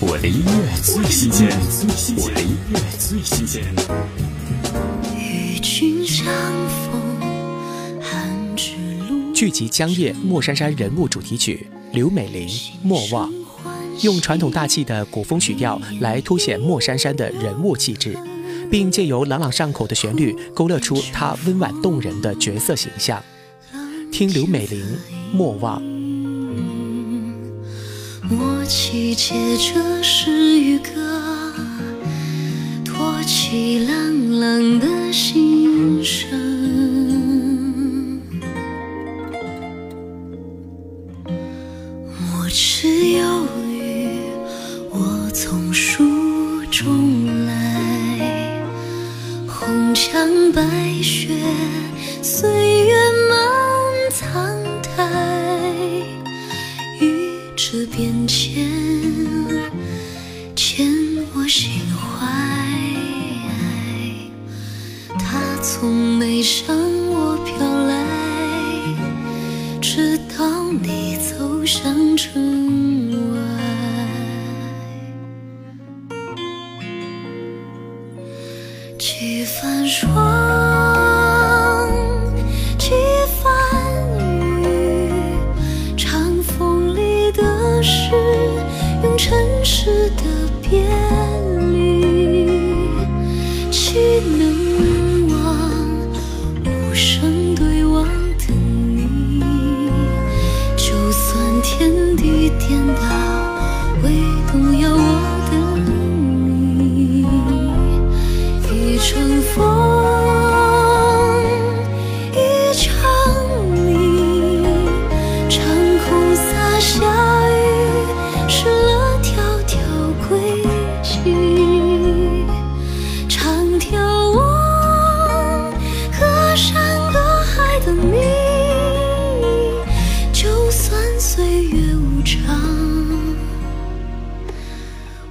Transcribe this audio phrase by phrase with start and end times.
[0.00, 1.48] 我的音乐最新鲜，
[2.16, 3.64] 我的音乐最新鲜。
[5.16, 6.24] 与君相
[6.68, 8.76] 逢，寒枝
[9.08, 9.32] 路。
[9.34, 12.46] 剧集《江夜》莫珊珊人物主题曲，刘美玲
[12.80, 13.28] 《莫忘》，
[14.02, 18.16] 用传统大气的古风曲调来凸显莫珊珊的人物气质，
[18.70, 23.20] 并借由朗朗上口的旋律勾勒出她温婉动人的角色形象。
[24.12, 24.80] 听刘美玲
[25.36, 25.82] 《莫忘》。
[28.68, 30.90] 默契借着诗与歌，
[32.84, 36.28] 托起朗朗的心声。
[42.20, 44.20] 莫迟有雨，
[44.90, 46.04] 我从书
[46.70, 48.68] 中来。
[49.46, 50.60] 红墙白
[51.02, 51.30] 雪，
[52.20, 52.50] 岁
[52.84, 52.87] 月
[57.70, 58.66] 这变迁，
[60.56, 60.88] 牵
[61.34, 62.26] 我心怀。
[65.18, 66.74] 他从没向
[67.10, 67.92] 我飘来，
[69.82, 73.38] 直到你走向城外。
[78.98, 80.77] 几番说。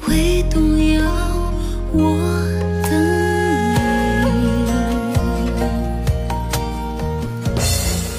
[0.00, 0.08] 我
[0.50, 0.94] 等你。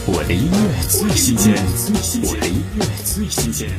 [0.08, 1.56] 我的音乐最新鲜，
[2.24, 3.70] 我的音乐最新鲜。